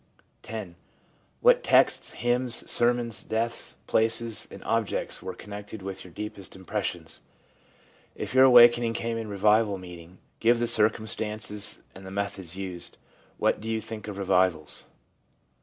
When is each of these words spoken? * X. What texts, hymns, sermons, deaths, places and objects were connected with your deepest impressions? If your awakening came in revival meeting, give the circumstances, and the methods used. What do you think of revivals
* 0.21 0.43
X. 0.47 0.71
What 1.41 1.63
texts, 1.63 2.13
hymns, 2.13 2.67
sermons, 2.67 3.21
deaths, 3.21 3.77
places 3.85 4.47
and 4.49 4.63
objects 4.63 5.21
were 5.21 5.35
connected 5.35 5.83
with 5.83 6.03
your 6.03 6.11
deepest 6.11 6.55
impressions? 6.55 7.21
If 8.15 8.33
your 8.33 8.45
awakening 8.45 8.93
came 8.93 9.17
in 9.19 9.27
revival 9.27 9.77
meeting, 9.77 10.17
give 10.39 10.57
the 10.57 10.65
circumstances, 10.65 11.83
and 11.93 12.03
the 12.03 12.09
methods 12.09 12.55
used. 12.57 12.97
What 13.37 13.61
do 13.61 13.69
you 13.69 13.79
think 13.79 14.07
of 14.07 14.17
revivals 14.17 14.87